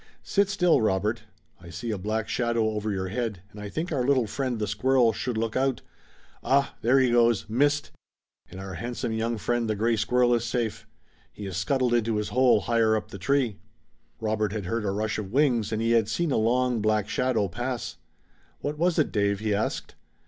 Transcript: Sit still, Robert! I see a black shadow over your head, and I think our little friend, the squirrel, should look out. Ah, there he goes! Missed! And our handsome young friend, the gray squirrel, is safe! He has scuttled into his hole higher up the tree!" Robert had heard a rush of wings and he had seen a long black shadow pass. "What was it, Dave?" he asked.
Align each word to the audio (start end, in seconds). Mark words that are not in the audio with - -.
Sit 0.23 0.49
still, 0.49 0.81
Robert! 0.81 1.25
I 1.59 1.69
see 1.69 1.91
a 1.91 1.97
black 1.99 2.27
shadow 2.27 2.71
over 2.71 2.89
your 2.89 3.09
head, 3.09 3.43
and 3.51 3.61
I 3.61 3.69
think 3.69 3.91
our 3.91 4.03
little 4.03 4.25
friend, 4.25 4.57
the 4.57 4.65
squirrel, 4.65 5.13
should 5.13 5.37
look 5.37 5.55
out. 5.55 5.83
Ah, 6.43 6.73
there 6.81 6.97
he 6.99 7.11
goes! 7.11 7.47
Missed! 7.47 7.91
And 8.49 8.59
our 8.59 8.73
handsome 8.73 9.11
young 9.11 9.37
friend, 9.37 9.69
the 9.69 9.75
gray 9.75 9.95
squirrel, 9.95 10.33
is 10.33 10.43
safe! 10.43 10.87
He 11.31 11.45
has 11.45 11.57
scuttled 11.57 11.93
into 11.93 12.15
his 12.15 12.29
hole 12.29 12.61
higher 12.61 12.95
up 12.95 13.09
the 13.11 13.19
tree!" 13.19 13.59
Robert 14.19 14.53
had 14.53 14.65
heard 14.65 14.85
a 14.85 14.89
rush 14.91 15.19
of 15.19 15.31
wings 15.31 15.71
and 15.71 15.83
he 15.83 15.91
had 15.91 16.09
seen 16.09 16.31
a 16.31 16.35
long 16.37 16.81
black 16.81 17.07
shadow 17.07 17.47
pass. 17.47 17.97
"What 18.59 18.79
was 18.79 18.97
it, 18.97 19.11
Dave?" 19.11 19.37
he 19.39 19.53
asked. 19.53 19.93